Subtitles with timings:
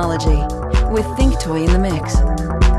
[0.00, 0.40] technology
[0.90, 2.69] with ThinkToy in the mix.